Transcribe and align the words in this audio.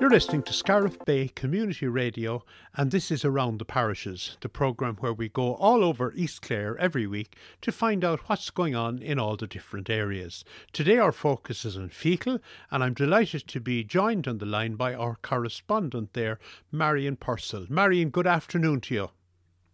You're 0.00 0.08
listening 0.08 0.44
to 0.44 0.54
Scariff 0.54 0.98
Bay 1.04 1.28
Community 1.28 1.86
Radio, 1.86 2.42
and 2.74 2.90
this 2.90 3.10
is 3.10 3.22
Around 3.22 3.58
the 3.58 3.66
Parishes, 3.66 4.38
the 4.40 4.48
programme 4.48 4.96
where 5.00 5.12
we 5.12 5.28
go 5.28 5.56
all 5.56 5.84
over 5.84 6.14
East 6.14 6.40
Clare 6.40 6.74
every 6.78 7.06
week 7.06 7.36
to 7.60 7.70
find 7.70 8.02
out 8.02 8.26
what's 8.26 8.48
going 8.48 8.74
on 8.74 9.02
in 9.02 9.18
all 9.18 9.36
the 9.36 9.46
different 9.46 9.90
areas. 9.90 10.42
Today, 10.72 10.96
our 10.96 11.12
focus 11.12 11.66
is 11.66 11.76
on 11.76 11.90
Feakle, 11.90 12.40
and 12.70 12.82
I'm 12.82 12.94
delighted 12.94 13.46
to 13.48 13.60
be 13.60 13.84
joined 13.84 14.26
on 14.26 14.38
the 14.38 14.46
line 14.46 14.76
by 14.76 14.94
our 14.94 15.18
correspondent 15.20 16.14
there, 16.14 16.38
Marion 16.72 17.16
Purcell. 17.16 17.66
Marion, 17.68 18.08
good 18.08 18.26
afternoon 18.26 18.80
to 18.80 18.94
you. 18.94 19.10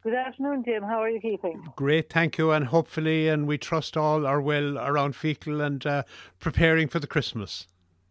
Good 0.03 0.15
afternoon, 0.15 0.65
Jim. 0.65 0.83
How 0.83 1.01
are 1.03 1.09
you 1.09 1.21
keeping? 1.21 1.71
Great, 1.77 2.13
thank 2.13 2.37
you, 2.37 2.51
and 2.51 2.67
hopefully, 2.67 3.29
and 3.29 3.47
we 3.47 3.59
trust 3.59 3.97
all 3.97 4.27
are 4.27 4.41
well 4.41 4.77
around 4.77 5.15
Feakle 5.15 5.65
and 5.65 5.87
uh, 5.87 6.03
preparing 6.41 6.89
for 6.89 6.99
the 6.99 7.07
Christmas. 7.07 7.69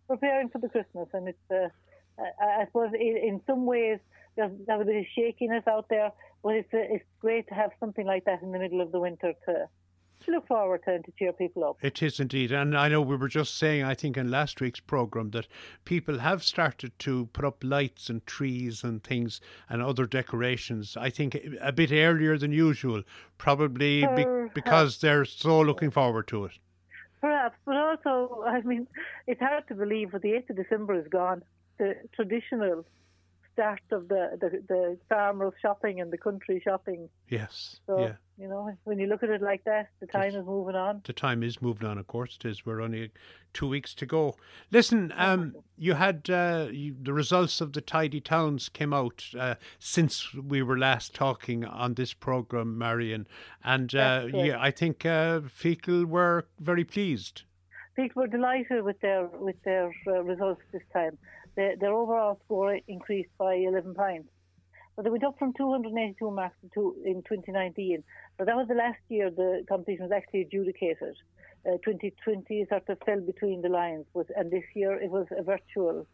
Preparing 0.07 0.47
for 0.47 0.59
the 0.59 0.69
Christmas, 0.69 1.09
and 1.11 1.27
it's, 1.27 1.51
uh, 1.51 1.67
I, 2.19 2.61
I 2.61 2.65
suppose, 2.65 2.91
in 2.93 3.41
some 3.45 3.65
ways, 3.65 3.99
there's, 4.35 4.51
there's 4.67 4.81
a 4.81 4.85
bit 4.85 4.97
of 4.97 5.05
shakiness 5.15 5.63
out 5.67 5.87
there, 5.89 6.11
but 6.43 6.55
it's 6.55 6.69
it's 6.71 7.05
great 7.19 7.47
to 7.47 7.53
have 7.53 7.71
something 7.79 8.05
like 8.05 8.25
that 8.25 8.41
in 8.41 8.51
the 8.51 8.59
middle 8.59 8.81
of 8.81 8.91
the 8.91 8.99
winter 8.99 9.33
to 9.45 9.69
to 10.23 10.31
look 10.31 10.47
forward 10.47 10.81
to 10.85 10.93
and 10.95 11.05
to 11.05 11.11
cheer 11.17 11.33
people 11.33 11.63
up. 11.63 11.77
It 11.81 12.01
is 12.01 12.19
indeed. 12.19 12.51
And 12.51 12.77
I 12.77 12.87
know 12.87 13.01
we 13.01 13.15
were 13.15 13.27
just 13.27 13.57
saying, 13.57 13.83
I 13.83 13.93
think 13.93 14.17
in 14.17 14.31
last 14.31 14.61
week's 14.61 14.79
programme, 14.79 15.31
that 15.31 15.47
people 15.83 16.19
have 16.19 16.43
started 16.43 16.97
to 16.99 17.27
put 17.27 17.45
up 17.45 17.63
lights 17.63 18.09
and 18.09 18.25
trees 18.25 18.83
and 18.83 19.03
things 19.03 19.41
and 19.69 19.81
other 19.81 20.05
decorations, 20.05 20.97
I 20.97 21.09
think 21.09 21.37
a 21.61 21.71
bit 21.71 21.91
earlier 21.91 22.37
than 22.37 22.51
usual, 22.51 23.03
probably 23.37 24.05
be- 24.15 24.25
because 24.53 24.99
they're 24.99 25.25
so 25.25 25.59
looking 25.61 25.91
forward 25.91 26.27
to 26.29 26.45
it. 26.45 26.53
Perhaps, 27.21 27.57
but 27.65 27.75
also, 27.75 28.43
I 28.45 28.61
mean, 28.61 28.87
it's 29.25 29.41
hard 29.41 29.67
to 29.69 29.75
believe, 29.75 30.11
that 30.11 30.21
the 30.21 30.29
8th 30.29 30.51
of 30.51 30.55
December 30.57 30.93
is 30.93 31.07
gone. 31.07 31.43
The 31.77 31.95
traditional 32.13 32.85
start 33.55 33.79
of 33.91 34.09
the, 34.09 34.37
the, 34.41 34.61
the 34.67 34.97
farmers 35.07 35.53
shopping 35.61 36.01
and 36.01 36.11
the 36.11 36.17
country 36.17 36.61
shopping. 36.61 37.07
Yes. 37.29 37.79
So, 37.87 37.99
yeah. 37.99 38.13
you 38.37 38.49
know, 38.49 38.69
when 38.83 38.99
you 38.99 39.07
look 39.07 39.23
at 39.23 39.29
it 39.29 39.41
like 39.41 39.63
that, 39.63 39.87
the 40.01 40.07
time 40.07 40.31
Yes. 40.31 40.41
is 40.41 40.45
moving 40.45 40.75
on. 40.75 41.01
The 41.05 41.13
time 41.13 41.41
is 41.41 41.61
moving 41.61 41.87
on, 41.87 41.97
of 41.97 42.05
course 42.07 42.37
it 42.37 42.45
is. 42.45 42.65
We're 42.65 42.81
only 42.81 43.11
two 43.53 43.69
weeks 43.69 43.93
to 43.95 44.05
go. 44.05 44.35
Listen, 44.71 45.13
um, 45.15 45.55
you 45.77 45.93
had 45.93 46.29
uh, 46.29 46.67
you, 46.69 46.97
the 47.01 47.13
results 47.13 47.61
of 47.61 47.71
the 47.71 47.79
Tidy 47.79 48.19
Towns 48.19 48.67
came 48.67 48.93
out 48.93 49.23
uh, 49.39 49.55
since 49.79 50.33
we 50.33 50.61
were 50.61 50.77
last 50.77 51.15
talking 51.15 51.63
on 51.63 51.93
this 51.93 52.13
programme, 52.13 52.77
Marion. 52.77 53.25
And 53.63 53.95
uh, 53.95 54.27
yeah, 54.33 54.57
I 54.59 54.71
think 54.71 55.05
uh, 55.05 55.39
Feakle 55.41 56.03
were 56.03 56.45
very 56.59 56.83
pleased. 56.83 57.43
People 57.95 58.23
were 58.23 58.27
delighted 58.27 58.83
with 58.83 58.99
their 58.99 59.27
with 59.27 59.55
their 59.63 59.89
uh, 60.07 60.21
results 60.23 60.61
this 60.73 60.83
time. 60.91 61.17
Their, 61.55 61.93
overall 61.93 62.39
score 62.45 62.79
increased 62.87 63.31
by 63.37 63.55
11 63.55 63.93
points. 63.93 64.29
But 64.95 65.03
they 65.03 65.11
went 65.11 65.23
up 65.23 65.37
from 65.37 65.53
282 65.53 66.31
marks 66.31 66.55
to 66.73 66.95
in 67.05 67.21
2019. 67.23 68.03
But 68.37 68.47
that 68.47 68.55
was 68.55 68.67
the 68.67 68.75
last 68.75 68.99
year 69.09 69.29
the 69.29 69.63
competition 69.67 70.03
was 70.03 70.11
actually 70.11 70.41
adjudicated. 70.41 71.15
Uh, 71.65 71.77
2020 71.83 72.65
sort 72.69 72.87
of 72.89 72.97
fell 73.05 73.19
between 73.21 73.61
the 73.61 73.69
lines, 73.69 74.05
was, 74.13 74.27
and 74.35 74.51
this 74.51 74.63
year 74.75 74.93
it 75.01 75.09
was 75.09 75.27
a 75.37 75.43
virtual 75.43 76.07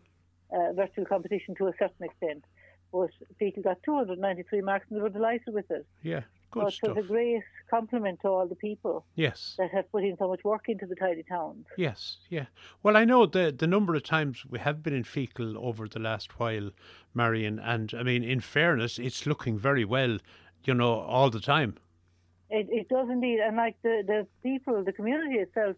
uh, 0.52 0.73
virtual 0.73 1.06
competition 1.06 1.55
to 1.55 1.67
a 1.67 1.73
certain 1.78 2.05
extent. 2.05 2.44
But 2.92 3.11
people 3.39 3.64
got 3.64 3.78
293 3.83 4.61
marks 4.61 4.86
and 4.89 4.98
they 4.98 5.02
were 5.02 5.09
delighted 5.09 5.53
with 5.53 5.70
it. 5.70 5.86
Yeah, 6.03 6.22
So 6.22 6.41
good 6.52 6.68
it 6.68 6.74
stuff. 6.74 6.96
was 6.96 7.06
a 7.06 7.08
great 7.08 7.44
compliment 7.70 8.20
to 8.22 8.28
all 8.28 8.48
the 8.48 8.56
people 8.56 9.06
Yes. 9.16 9.56
that 9.58 9.72
have 9.72 9.92
put 9.92 10.04
in 10.04 10.16
so 10.18 10.28
much 10.28 10.44
work 10.44 10.66
into 10.68 10.86
the 10.86 10.96
tidy 10.96 11.24
towns. 11.24 11.66
Yes, 11.78 12.18
yeah. 12.30 12.46
Well, 12.84 12.98
I 12.98 13.06
know 13.06 13.26
the 13.26 13.52
the 13.58 13.68
number 13.68 13.96
of 13.96 14.04
times 14.04 14.46
we 14.50 14.60
have 14.60 14.84
been 14.84 14.94
in 14.94 15.04
Feakle 15.04 15.56
over 15.56 15.88
the 15.88 16.00
last 16.00 16.40
while, 16.40 16.72
Marion, 17.14 17.60
and 17.60 17.94
I 17.94 18.04
mean, 18.04 18.24
in 18.24 18.40
fairness, 18.42 19.00
it's 19.00 19.26
looking 19.26 19.58
very 19.58 19.86
well, 19.86 20.18
you 20.66 20.74
know, 20.74 20.94
all 21.00 21.30
the 21.30 21.40
time. 21.40 21.76
It, 22.50 22.67
it 22.70 22.90
does 22.90 23.08
indeed, 23.10 23.40
and 23.40 23.56
like 23.56 23.78
the, 23.82 24.04
the 24.06 24.28
people, 24.44 24.84
the 24.84 24.92
community 24.92 25.36
itself, 25.40 25.78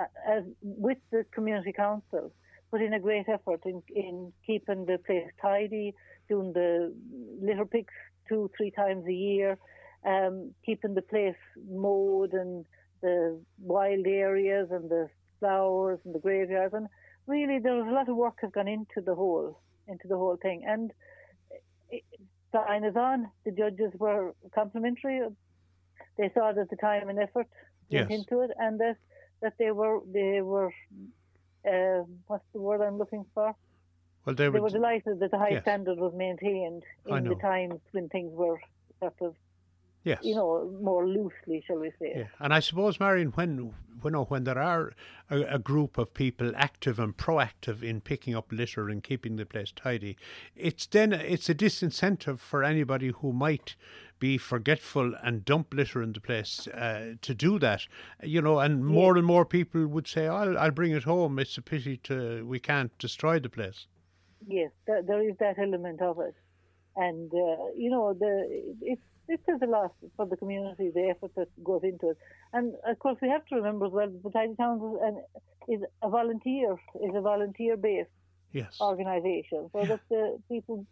uh, 0.00 0.04
as 0.26 0.42
with 0.62 0.98
the 1.10 1.24
community 1.32 1.72
council, 1.72 2.32
put 2.70 2.80
in 2.80 2.94
a 2.94 2.98
great 3.00 3.28
effort 3.28 3.60
in, 3.66 3.82
in 3.94 4.32
keeping 4.46 4.86
the 4.86 4.96
place 5.06 5.28
tidy, 5.42 5.94
doing 6.30 6.54
the 6.54 6.94
litter 7.42 7.66
picks 7.66 7.92
two, 8.26 8.50
three 8.56 8.70
times 8.70 9.04
a 9.06 9.12
year, 9.12 9.58
um, 10.06 10.54
keeping 10.64 10.94
the 10.94 11.02
place 11.02 11.36
mowed 11.68 12.32
and 12.32 12.66
the 13.02 13.42
wild 13.60 14.06
areas 14.06 14.68
and 14.70 14.90
the 14.90 15.08
flowers 15.40 16.00
and 16.04 16.14
the 16.14 16.18
graveyards, 16.20 16.74
and 16.74 16.88
really 17.26 17.58
there 17.58 17.74
was 17.76 17.86
a 17.88 17.94
lot 17.94 18.08
of 18.08 18.16
work 18.16 18.38
has 18.42 18.50
gone 18.52 18.68
into 18.68 19.00
the 19.04 19.14
whole 19.14 19.60
into 19.88 20.08
the 20.08 20.16
whole 20.16 20.36
thing, 20.40 20.64
and 20.66 20.90
it, 21.90 22.02
sign 22.54 22.84
is 22.84 22.96
on. 22.96 23.30
The 23.44 23.52
judges 23.52 23.92
were 23.98 24.34
complimentary 24.54 25.20
they 26.18 26.30
saw 26.34 26.52
that 26.52 26.70
the 26.70 26.76
time 26.76 27.08
and 27.08 27.18
effort 27.18 27.48
went 27.90 28.08
Yes. 28.08 28.10
into 28.10 28.40
it, 28.42 28.50
and 28.58 28.80
that 28.80 28.96
that 29.42 29.54
they 29.58 29.70
were 29.70 30.00
they 30.12 30.40
were 30.42 30.72
uh, 31.68 32.04
what's 32.26 32.44
the 32.52 32.60
word 32.60 32.80
I'm 32.82 32.98
looking 32.98 33.24
for? 33.34 33.54
Well, 34.24 34.34
they 34.34 34.44
They 34.44 34.58
were, 34.58 34.60
were 34.60 34.70
delighted 34.70 35.20
that 35.20 35.30
the 35.30 35.38
high 35.38 35.52
Yes. 35.52 35.62
standard 35.62 35.98
was 35.98 36.14
maintained 36.14 36.82
in 37.06 37.24
the 37.24 37.34
times 37.36 37.80
when 37.92 38.08
things 38.08 38.32
were 38.34 38.58
sort 39.00 39.14
of 39.20 39.36
yes, 40.04 40.18
you 40.22 40.34
know 40.34 40.70
more 40.80 41.06
loosely, 41.06 41.62
shall 41.66 41.78
we 41.78 41.90
say? 41.98 42.12
yeah. 42.16 42.24
And 42.38 42.54
I 42.54 42.60
suppose, 42.60 43.00
Marion, 43.00 43.32
when 43.32 43.74
you 44.04 44.10
know 44.10 44.24
when 44.24 44.44
there 44.44 44.58
are 44.58 44.92
a, 45.30 45.42
a 45.42 45.58
group 45.58 45.98
of 45.98 46.14
people 46.14 46.52
active 46.56 46.98
and 46.98 47.16
proactive 47.16 47.82
in 47.82 48.00
picking 48.00 48.34
up 48.34 48.52
litter 48.52 48.88
and 48.88 49.02
keeping 49.02 49.36
the 49.36 49.46
place 49.46 49.72
tidy, 49.74 50.16
it's 50.54 50.86
then 50.86 51.12
it's 51.12 51.48
a 51.48 51.54
disincentive 51.54 52.38
for 52.38 52.62
anybody 52.62 53.08
who 53.08 53.32
might 53.32 53.76
be 54.18 54.38
forgetful 54.38 55.12
and 55.22 55.44
dump 55.44 55.74
litter 55.74 56.02
in 56.02 56.12
the 56.12 56.20
place 56.20 56.68
uh, 56.68 57.14
to 57.20 57.34
do 57.34 57.58
that, 57.58 57.86
you 58.22 58.40
know. 58.40 58.58
And 58.58 58.84
more 58.84 59.16
and 59.16 59.26
more 59.26 59.44
people 59.44 59.86
would 59.86 60.06
say, 60.06 60.26
"I'll 60.26 60.56
I'll 60.58 60.70
bring 60.70 60.92
it 60.92 61.04
home." 61.04 61.38
It's 61.38 61.58
a 61.58 61.62
pity 61.62 61.96
to 62.04 62.46
we 62.46 62.58
can't 62.58 62.96
destroy 62.98 63.38
the 63.38 63.48
place. 63.48 63.86
Yes, 64.46 64.70
there, 64.86 65.22
is 65.22 65.36
that 65.38 65.58
element 65.58 66.02
of 66.02 66.18
it, 66.20 66.34
and 66.96 67.32
uh, 67.32 67.66
you 67.76 67.90
know 67.90 68.14
the 68.14 68.62
it 68.82 69.00
it 69.28 69.40
says 69.46 69.60
a 69.62 69.66
lot 69.66 69.92
for 70.16 70.26
the 70.26 70.36
community, 70.36 70.90
the 70.94 71.08
effort 71.10 71.32
that 71.36 71.48
goes 71.62 71.82
into 71.82 72.10
it, 72.10 72.18
and 72.52 72.74
of 72.86 72.98
course 72.98 73.18
we 73.22 73.28
have 73.28 73.44
to 73.46 73.56
remember 73.56 73.86
as 73.86 73.92
well 73.92 74.08
that 74.08 74.22
the 74.22 74.30
Tidy 74.30 74.54
Towns 74.56 74.82
is, 74.82 74.98
an, 75.02 75.24
is 75.74 75.80
a 76.02 76.08
volunteer 76.08 76.72
is 77.02 77.14
a 77.14 77.20
volunteer 77.20 77.76
based 77.76 78.10
Yes. 78.52 78.76
organisation, 78.80 79.68
so 79.72 79.84
that 79.84 80.00
the 80.10 80.38
people 80.48 80.86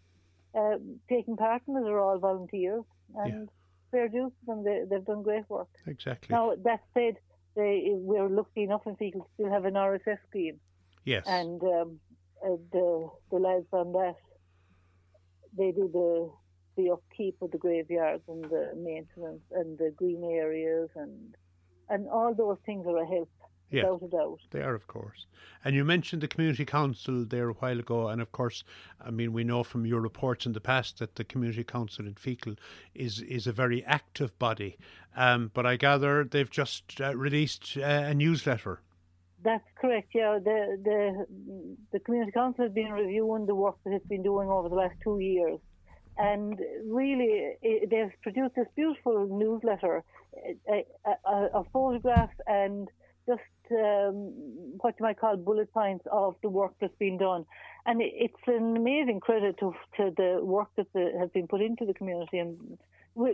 uh, 0.59 0.79
taking 1.09 1.37
part 1.37 1.63
in 1.69 1.77
it 1.77 1.87
are 1.89 2.01
all 2.01 2.19
volunteers, 2.19 2.83
and 3.15 3.49
fair 3.93 4.09
dues 4.09 4.33
to 4.41 4.47
them, 4.47 4.65
they, 4.65 4.83
they've 4.91 5.05
done 5.05 5.23
great 5.23 5.49
work. 5.49 5.69
Exactly. 5.87 6.35
Now 6.35 6.55
that 6.65 6.81
said, 6.93 7.19
they, 7.55 7.85
we're 7.93 8.29
lucky 8.29 8.65
enough 8.65 8.83
in 8.87 8.97
Feakle 8.97 9.21
to 9.21 9.31
still 9.35 9.51
have 9.51 9.65
an 9.65 9.75
RSS 9.75 10.19
scheme 10.29 10.59
yes. 11.05 11.25
and 11.27 11.63
um, 11.63 12.01
uh, 12.45 12.57
the 12.73 13.09
the 13.31 13.37
lads 13.39 13.67
on 13.73 13.93
that 13.93 14.17
they 15.57 15.71
do 15.71 15.89
the 15.93 16.31
the 16.77 16.91
upkeep 16.91 17.37
of 17.43 17.51
the 17.51 17.59
graveyards 17.59 18.23
and 18.29 18.45
the 18.45 18.73
maintenance 18.77 19.43
and 19.53 19.79
the 19.79 19.91
green 19.97 20.25
areas 20.25 20.89
and 20.97 21.37
and 21.89 22.09
all 22.09 22.35
those 22.35 22.59
things 22.65 22.87
are 22.87 22.97
a 23.03 23.07
help 23.07 23.29
Yeah. 23.71 23.91
without 23.91 24.07
a 24.07 24.11
doubt. 24.11 24.41
They 24.51 24.63
are, 24.63 24.75
of 24.75 24.87
course. 24.87 25.27
And 25.65 25.75
you 25.75 25.85
mentioned 25.85 26.23
the 26.23 26.29
community 26.29 26.65
council 26.65 27.25
there 27.25 27.49
a 27.51 27.55
while 27.55 27.79
ago, 27.81 28.09
and 28.09 28.21
of 28.23 28.31
course, 28.33 28.65
I 29.01 29.11
mean, 29.11 29.33
we 29.33 29.45
know 29.45 29.63
from 29.65 29.87
your 29.87 30.01
reports 30.01 30.47
in 30.47 30.53
the 30.53 30.61
past 30.61 30.99
that 30.99 31.15
the 31.17 31.25
community 31.25 31.65
council 31.65 32.07
in 32.07 32.15
Feakle 32.15 32.57
is 32.95 33.21
is 33.23 33.47
a 33.47 33.53
very 33.53 33.85
active 33.85 34.39
body. 34.39 34.77
Um, 35.17 35.51
but 35.55 35.65
I 35.67 35.77
gather 35.77 36.25
they've 36.25 36.51
just 36.63 37.01
uh, 37.01 37.15
released 37.17 37.77
uh, 37.77 38.11
a 38.13 38.15
newsletter. 38.15 38.81
That's 39.45 39.69
correct. 39.81 40.11
Yeah, 40.15 40.39
the 40.39 40.59
the 40.89 41.27
the 41.93 42.01
community 42.01 42.33
council 42.33 42.65
has 42.65 42.73
been 42.73 42.93
reviewing 42.93 43.47
the 43.47 43.55
work 43.55 43.77
that 43.85 43.93
it's 43.93 44.07
been 44.07 44.23
doing 44.23 44.49
over 44.49 44.69
the 44.69 44.77
last 44.77 44.97
two 45.03 45.19
years, 45.19 45.59
and 46.19 46.59
really 46.87 47.57
it, 47.63 47.91
they've 47.91 48.13
produced 48.23 48.55
this 48.55 48.67
beautiful 48.77 49.27
newsletter, 49.31 50.05
a, 50.69 51.65
photographs 51.73 52.35
and 52.47 52.89
just 53.27 53.41
um, 53.71 54.33
what 54.81 54.95
you 54.99 55.05
might 55.05 55.19
call 55.19 55.37
bullet 55.37 55.73
points 55.73 56.05
of 56.11 56.35
the 56.43 56.49
work 56.49 56.75
that's 56.81 56.97
been 56.99 57.19
done, 57.19 57.45
and 57.87 58.03
it, 58.03 58.13
it's 58.15 58.35
an 58.47 58.77
amazing 58.77 59.21
credit 59.21 59.59
to 59.61 59.73
to 59.97 60.13
the 60.17 60.41
work 60.43 60.69
that 60.77 60.93
the, 60.93 61.13
has 61.19 61.31
been 61.31 61.47
put 61.47 61.61
into 61.61 61.87
the 61.87 61.95
community 61.95 62.39
and 62.39 62.79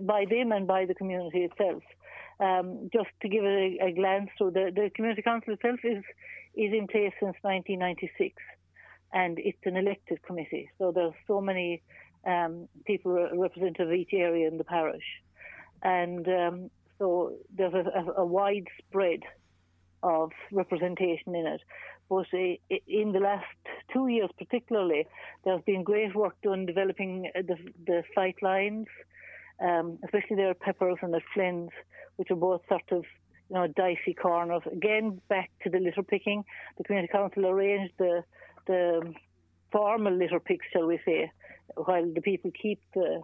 by 0.02 0.24
them 0.28 0.52
and 0.52 0.66
by 0.66 0.84
the 0.84 0.94
community 0.94 1.44
itself. 1.44 1.82
Um, 2.40 2.88
just 2.92 3.10
to 3.22 3.28
give 3.28 3.44
a, 3.44 3.78
a 3.82 3.92
glance 3.92 4.30
through, 4.38 4.52
the, 4.52 4.70
the 4.74 4.90
community 4.94 5.22
council 5.22 5.54
itself 5.54 5.80
is 5.82 6.04
is 6.54 6.72
in 6.72 6.86
place 6.86 7.12
since 7.20 7.36
1996, 7.42 8.34
and 9.12 9.38
it's 9.38 9.58
an 9.64 9.76
elected 9.76 10.22
committee. 10.22 10.70
So 10.78 10.92
there's 10.92 11.14
so 11.26 11.40
many 11.40 11.82
um, 12.26 12.68
people 12.86 13.12
re- 13.12 13.30
representative 13.32 13.88
of 13.88 13.94
each 13.94 14.12
area 14.12 14.48
in 14.48 14.58
the 14.58 14.64
parish, 14.64 15.04
and 15.82 16.26
um, 16.28 16.70
so 16.98 17.34
there's 17.56 17.74
a, 17.74 17.98
a, 17.98 18.22
a 18.22 18.26
wide 18.26 18.66
spread 18.78 19.20
of 20.02 20.30
representation 20.52 21.34
in 21.34 21.46
it. 21.46 21.60
But 22.08 22.26
uh, 22.32 22.76
in 22.86 23.12
the 23.12 23.20
last 23.20 23.44
two 23.92 24.08
years, 24.08 24.30
particularly, 24.38 25.06
there's 25.44 25.62
been 25.62 25.82
great 25.82 26.14
work 26.14 26.36
done 26.42 26.66
developing 26.66 27.30
the, 27.34 27.56
the 27.86 28.02
sight 28.14 28.36
lines, 28.42 28.86
um, 29.60 29.98
especially 30.04 30.36
their 30.36 30.54
peppers 30.54 30.96
and 31.02 31.12
their 31.12 31.24
flins, 31.34 31.70
which 32.16 32.30
are 32.30 32.36
both 32.36 32.62
sort 32.68 32.90
of 32.90 33.04
you 33.50 33.56
know 33.56 33.66
dicey 33.66 34.14
corners. 34.14 34.62
Again, 34.70 35.20
back 35.28 35.50
to 35.62 35.70
the 35.70 35.78
litter 35.78 36.02
picking. 36.02 36.44
The 36.78 36.84
community 36.84 37.12
council 37.12 37.46
arranged 37.46 37.94
the 37.98 38.24
the 38.66 39.14
formal 39.72 40.12
litter 40.16 40.40
picks, 40.40 40.66
shall 40.72 40.86
we 40.86 40.98
say, 41.04 41.30
while 41.76 42.10
the 42.12 42.20
people 42.20 42.50
keep 42.60 42.80
the 42.94 43.22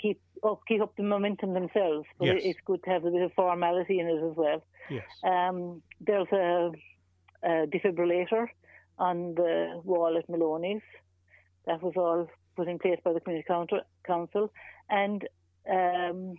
keep 0.00 0.20
up 0.44 0.60
keep 0.68 0.80
up 0.80 0.94
the 0.96 1.02
momentum 1.02 1.54
themselves. 1.54 2.06
But 2.18 2.26
Yes. 2.26 2.42
it's 2.44 2.60
good 2.64 2.82
to 2.84 2.90
have 2.90 3.04
a 3.04 3.10
bit 3.10 3.22
of 3.22 3.32
formality 3.34 3.98
in 4.00 4.06
it 4.06 4.22
as 4.30 4.36
well. 4.36 4.62
Yes. 4.88 5.04
Um, 5.22 5.82
there's 6.00 6.28
a, 6.32 6.70
a 7.42 7.66
defibrillator 7.66 8.46
on 8.98 9.34
the 9.34 9.80
wall 9.84 10.16
at 10.18 10.28
Maloney's. 10.28 10.82
That 11.66 11.82
was 11.82 11.94
all 11.96 12.28
put 12.56 12.68
in 12.68 12.78
place 12.78 12.98
by 13.04 13.12
the 13.12 13.20
community 13.20 13.46
council, 14.06 14.52
and 14.88 15.28
um, 15.68 16.34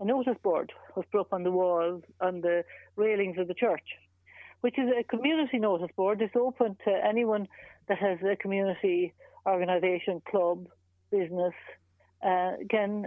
a 0.00 0.04
notice 0.04 0.36
board 0.42 0.72
was 0.96 1.04
put 1.10 1.20
up 1.20 1.32
on 1.32 1.42
the 1.42 1.50
walls 1.50 2.02
on 2.20 2.40
the 2.40 2.64
railings 2.96 3.38
of 3.38 3.48
the 3.48 3.54
church, 3.54 3.88
which 4.60 4.78
is 4.78 4.88
a 4.98 5.04
community 5.04 5.58
notice 5.58 5.90
board. 5.96 6.20
It's 6.20 6.34
open 6.36 6.76
to 6.84 6.90
anyone 7.04 7.46
that 7.88 7.98
has 7.98 8.18
a 8.22 8.36
community 8.36 9.14
organisation, 9.46 10.20
club, 10.30 10.66
business, 11.10 11.54
uh, 12.24 12.52
can 12.70 13.06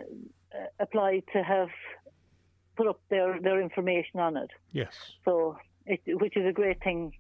uh, 0.53 0.65
apply 0.80 1.21
to 1.33 1.44
have 1.44 1.69
put 2.77 2.88
up 2.88 3.01
their, 3.09 3.39
their 3.42 3.62
information 3.62 4.19
on 4.19 4.38
it. 4.38 4.50
Yes. 4.71 4.94
So, 5.25 5.57
it, 5.86 6.01
which 6.06 6.38
is 6.38 6.48
a 6.48 6.53
great 6.53 6.81
thing. 6.83 7.13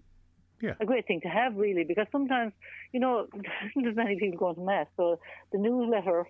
Yeah. 0.61 0.75
A 0.79 0.85
great 0.85 1.07
thing 1.07 1.21
to 1.21 1.27
have, 1.27 1.55
really, 1.55 1.83
because 1.83 2.05
sometimes, 2.11 2.53
you 2.93 2.99
know, 2.99 3.27
there 3.33 3.71
isn't 3.75 3.89
as 3.89 3.95
many 3.95 4.19
people 4.19 4.37
going 4.37 4.55
to 4.55 4.61
mass. 4.61 4.87
So 4.95 5.19
the 5.51 5.57
newsletter, 5.57 6.27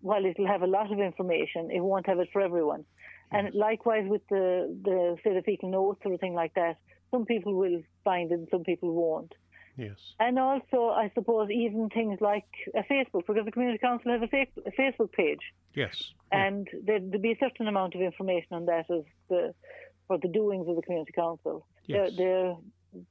while 0.00 0.24
it'll 0.24 0.46
have 0.46 0.62
a 0.62 0.66
lot 0.68 0.92
of 0.92 1.00
information, 1.00 1.70
it 1.70 1.80
won't 1.80 2.06
have 2.06 2.20
it 2.20 2.28
for 2.32 2.40
everyone. 2.40 2.84
And 3.32 3.52
likewise 3.54 4.04
with 4.06 4.22
the, 4.28 4.76
the 4.84 5.16
say 5.24 5.32
the 5.32 5.40
Feakle 5.40 5.70
notes 5.70 6.00
or 6.04 6.12
a 6.12 6.18
thing 6.18 6.34
like 6.34 6.54
that, 6.54 6.76
some 7.12 7.24
people 7.26 7.54
will 7.54 7.82
find 8.02 8.32
it 8.32 8.34
and 8.40 8.48
some 8.50 8.64
people 8.64 8.92
won't. 8.92 9.32
Yes. 9.76 9.96
And 10.20 10.38
also, 10.38 10.88
I 10.90 11.10
suppose, 11.14 11.48
even 11.50 11.88
things 11.88 12.20
like 12.20 12.44
a 12.74 12.82
Facebook, 12.82 13.26
because 13.26 13.44
the 13.46 13.52
community 13.52 13.78
council 13.78 14.10
has 14.12 14.20
a, 14.20 14.28
fa- 14.28 14.60
a 14.66 14.70
Facebook 14.72 15.12
page, 15.12 15.40
Yes. 15.74 16.12
and 16.30 16.68
there 16.84 16.98
there 17.00 17.18
be 17.20 17.32
a 17.32 17.38
certain 17.38 17.68
amount 17.68 17.94
of 17.94 18.02
information 18.02 18.48
on 18.52 18.66
that 18.66 18.90
as 18.90 19.04
the 19.30 19.54
for 20.08 20.18
the 20.18 20.28
doings 20.28 20.66
of 20.68 20.76
the 20.76 20.82
community 20.82 21.12
council. 21.12 21.66
Yes. 21.86 22.10
They're, 22.18 22.56
they're 22.92 23.06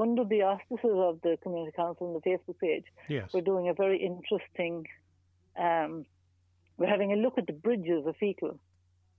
under 0.00 0.24
the 0.24 0.42
auspices 0.42 0.94
of 0.94 1.20
the 1.22 1.38
community 1.42 1.72
council 1.74 2.06
and 2.12 2.16
the 2.22 2.28
Facebook 2.30 2.58
page. 2.60 2.84
Yes. 3.08 3.30
We're 3.32 3.40
doing 3.40 3.68
a 3.68 3.74
very 3.74 3.98
interesting. 3.98 4.86
Um, 5.58 6.04
we're 6.76 6.86
having 6.96 7.12
a 7.12 7.16
look 7.16 7.38
at 7.38 7.46
the 7.46 7.54
bridges 7.54 8.06
of 8.06 8.14
Feakle, 8.22 8.58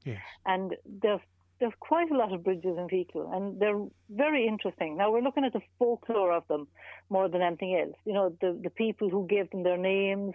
Yes. 0.06 0.21
and 0.45 0.75
there's 1.01 1.19
there's 1.59 1.74
quite 1.80 2.12
a 2.12 2.18
lot 2.18 2.33
of 2.33 2.44
bridges 2.44 2.77
in 2.77 2.88
Feakle, 2.88 3.36
and 3.36 3.59
they're 3.59 3.83
very 4.09 4.48
interesting. 4.48 4.98
Now 4.98 5.12
we're 5.12 5.21
looking 5.21 5.45
at 5.45 5.54
the 5.54 5.62
folklore 5.80 6.33
of 6.33 6.48
them 6.48 6.68
more 7.09 7.27
than 7.30 7.42
anything 7.42 7.75
else. 7.75 7.95
You 8.06 8.13
know, 8.13 8.36
the 8.42 8.59
the 8.62 8.69
people 8.69 9.09
who 9.09 9.27
gave 9.27 9.50
them 9.50 9.63
their 9.63 9.77
names, 9.77 10.33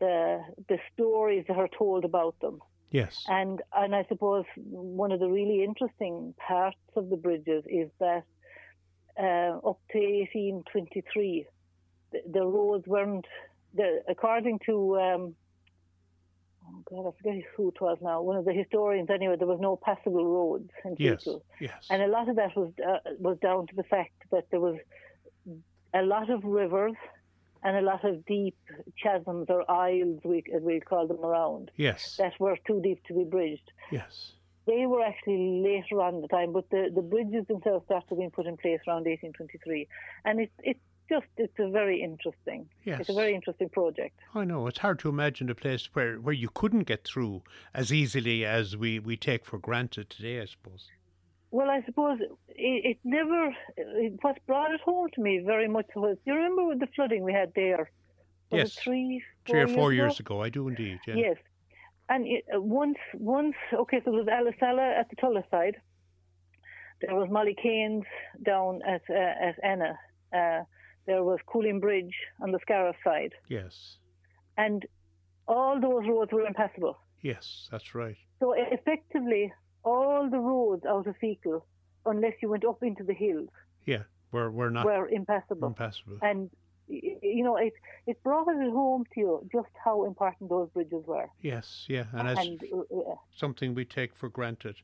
the 0.00 0.42
the 0.68 0.78
stories 0.92 1.44
that 1.48 1.56
are 1.56 1.68
told 1.68 2.04
about 2.04 2.38
them. 2.40 2.60
Yes. 2.90 3.24
And 3.28 3.60
and 3.74 3.94
I 3.94 4.04
suppose 4.08 4.44
one 4.56 5.12
of 5.12 5.20
the 5.20 5.28
really 5.28 5.64
interesting 5.64 6.34
parts 6.38 6.76
of 6.96 7.10
the 7.10 7.16
bridges 7.16 7.64
is 7.66 7.90
that 8.00 8.24
uh, 9.18 9.58
up 9.58 9.80
to 9.92 9.98
1823, 9.98 11.46
the, 12.12 12.18
the 12.32 12.44
roads 12.44 12.86
weren't, 12.86 13.26
the, 13.74 14.02
according 14.08 14.60
to, 14.66 14.98
um, 14.98 15.34
oh 16.66 16.82
God, 16.88 17.08
I 17.08 17.22
forget 17.22 17.42
who 17.56 17.68
it 17.68 17.80
was 17.80 17.98
now, 18.02 18.22
one 18.22 18.36
of 18.36 18.44
the 18.44 18.52
historians 18.52 19.08
anyway, 19.10 19.36
there 19.36 19.46
was 19.46 19.60
no 19.60 19.76
passable 19.76 20.24
roads 20.24 20.70
in 20.84 20.96
Yes. 20.98 21.26
Yes. 21.60 21.86
And 21.90 22.02
a 22.02 22.06
lot 22.08 22.28
of 22.28 22.36
that 22.36 22.56
was 22.56 22.72
uh, 22.86 22.98
was 23.18 23.38
down 23.38 23.66
to 23.68 23.76
the 23.76 23.84
fact 23.84 24.12
that 24.30 24.46
there 24.50 24.60
was 24.60 24.76
a 25.94 26.02
lot 26.02 26.28
of 26.30 26.44
rivers 26.44 26.94
and 27.62 27.76
a 27.76 27.80
lot 27.80 28.04
of 28.04 28.24
deep 28.26 28.56
chasms 28.96 29.46
or 29.48 29.68
aisles, 29.70 30.20
we, 30.24 30.42
as 30.54 30.62
we 30.62 30.80
call 30.80 31.06
them 31.06 31.24
around, 31.24 31.70
Yes. 31.76 32.16
that 32.18 32.32
were 32.38 32.58
too 32.66 32.80
deep 32.82 33.02
to 33.06 33.14
be 33.14 33.24
bridged. 33.24 33.70
Yes. 33.90 34.32
They 34.66 34.84
were 34.86 35.02
actually 35.02 35.62
later 35.62 36.00
on 36.02 36.16
in 36.16 36.20
the 36.20 36.28
time, 36.28 36.52
but 36.52 36.68
the, 36.70 36.90
the 36.94 37.02
bridges 37.02 37.46
themselves 37.48 37.84
started 37.86 38.16
being 38.18 38.30
put 38.30 38.46
in 38.46 38.56
place 38.56 38.80
around 38.86 39.04
1823. 39.06 39.88
And 40.26 40.40
it, 40.40 40.52
it 40.62 40.76
just, 41.08 41.26
it's 41.36 41.58
a 41.58 41.68
very 41.70 42.00
interesting, 42.02 42.68
Yes. 42.84 43.00
it's 43.00 43.08
a 43.10 43.14
very 43.14 43.34
interesting 43.34 43.68
project. 43.68 44.18
I 44.34 44.44
know 44.44 44.66
it's 44.66 44.78
hard 44.78 44.98
to 45.00 45.08
imagine 45.08 45.50
a 45.50 45.54
place 45.54 45.88
where, 45.92 46.16
where 46.16 46.34
you 46.34 46.48
couldn't 46.52 46.84
get 46.84 47.04
through 47.04 47.42
as 47.74 47.92
easily 47.92 48.44
as 48.44 48.76
we, 48.76 48.98
we 48.98 49.16
take 49.16 49.44
for 49.44 49.58
granted 49.58 50.10
today. 50.10 50.40
I 50.40 50.46
suppose. 50.46 50.88
Well, 51.50 51.70
I 51.70 51.82
suppose 51.84 52.18
it, 52.20 52.30
it 52.48 52.98
never, 53.04 53.54
it, 53.76 54.18
what 54.22 54.38
brought 54.46 54.72
it 54.72 54.80
home 54.80 55.08
to 55.14 55.20
me 55.20 55.42
very 55.44 55.68
much 55.68 55.86
was, 55.94 56.16
you 56.24 56.34
remember 56.34 56.64
with 56.66 56.80
the 56.80 56.88
flooding 56.96 57.22
we 57.22 57.32
had 57.32 57.52
there? 57.54 57.90
Yes. 58.50 58.74
Three, 58.74 59.22
Three 59.46 59.60
or 59.60 59.68
four 59.68 59.90
ago? 59.92 60.02
years 60.02 60.20
ago, 60.20 60.42
I 60.42 60.48
do 60.48 60.68
indeed. 60.68 60.98
Yeah. 61.06 61.14
Yes. 61.14 61.36
And 62.08 62.26
it, 62.26 62.44
uh, 62.54 62.60
once, 62.60 62.98
once, 63.14 63.54
okay, 63.72 64.00
so 64.04 64.10
there 64.10 64.20
was 64.20 64.26
Alisala 64.26 64.98
at 64.98 65.08
the 65.10 65.16
Tulla 65.16 65.42
side. 65.50 65.76
There 67.00 67.14
was 67.14 67.28
Molly 67.30 67.56
Keynes 67.60 68.04
down 68.42 68.80
at 68.86 69.02
uh, 69.10 69.14
at 69.14 69.56
Enna. 69.62 69.98
Uh, 70.32 70.62
there 71.06 71.22
was 71.22 71.38
Cooling 71.46 71.80
Bridge 71.80 72.14
on 72.40 72.50
the 72.52 72.58
Scariff 72.62 72.96
side. 73.04 73.32
Yes. 73.48 73.96
And 74.56 74.84
all 75.46 75.80
those 75.80 76.08
roads 76.08 76.32
were 76.32 76.46
impassable. 76.46 76.96
Yes. 77.20 77.68
That's 77.70 77.94
right. 77.94 78.16
So 78.40 78.54
effectively, 78.56 79.52
all 79.84 80.28
the 80.30 80.38
roads 80.38 80.84
out 80.86 81.06
of 81.06 81.14
Feakle, 81.22 81.62
unless 82.06 82.34
you 82.42 82.48
went 82.48 82.64
up 82.64 82.82
into 82.82 83.04
the 83.04 83.14
hills, 83.14 83.48
Yeah. 83.86 84.02
We're 84.32 84.50
we're 84.50 84.70
not 84.70 84.84
were 84.84 85.08
impassable. 85.08 85.68
impassable. 85.68 86.18
And 86.22 86.50
you 86.88 87.44
know, 87.44 87.56
it 87.56 87.72
it 88.06 88.20
brought 88.24 88.48
it 88.48 88.70
home 88.72 89.04
to 89.14 89.20
you 89.20 89.48
just 89.52 89.68
how 89.84 90.04
important 90.04 90.50
those 90.50 90.68
bridges 90.70 91.04
were. 91.06 91.28
Yes. 91.40 91.86
Yeah. 91.88 92.06
And 92.12 92.28
And 92.38 92.60
uh, 92.72 93.14
something 93.36 93.74
we 93.74 93.84
take 93.84 94.14
for 94.16 94.28
granted. 94.28 94.76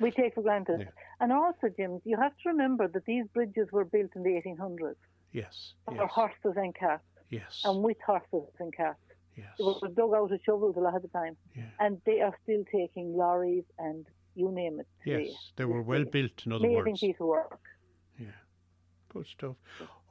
we 0.00 0.10
take 0.12 0.34
for 0.34 0.42
granted. 0.42 0.80
Yeah. 0.80 0.90
And 1.20 1.32
also, 1.32 1.68
Jim, 1.76 2.00
you 2.04 2.16
have 2.16 2.32
to 2.42 2.48
remember 2.50 2.86
that 2.88 3.04
these 3.06 3.26
bridges 3.34 3.68
were 3.72 3.84
built 3.84 4.10
in 4.14 4.22
the 4.22 4.30
1800s 4.40 4.96
Yes. 5.32 5.74
for 5.84 5.94
Yes. 5.94 6.10
horses 6.10 6.54
and 6.56 6.74
cats, 6.74 7.04
Yes. 7.30 7.62
and 7.64 7.82
with 7.82 8.00
horses 8.02 8.48
and 8.60 8.72
cats. 8.74 8.98
Yes. 9.36 9.48
It 9.58 9.62
was 9.62 9.80
dug 9.94 10.12
out 10.14 10.30
of 10.30 10.40
shovels 10.44 10.76
a 10.76 10.80
lot 10.80 10.94
of 10.94 11.02
the 11.02 11.08
time, 11.08 11.36
Yeah. 11.56 11.70
and 11.80 12.00
they 12.04 12.20
are 12.20 12.36
still 12.42 12.64
taking 12.70 13.16
lorries 13.16 13.64
and 13.78 14.06
you 14.34 14.50
name 14.50 14.80
it. 14.80 14.86
today. 15.04 15.26
Yes. 15.28 15.52
They 15.56 15.64
were 15.64 15.82
well 15.82 16.04
built. 16.04 16.44
In 16.46 16.52
other 16.52 16.66
Amazing 16.66 16.84
words. 16.84 17.00
piece 17.00 17.20
of 17.20 17.26
work. 17.26 17.60
Yeah, 18.18 18.26
good 19.08 19.26
stuff. 19.26 19.56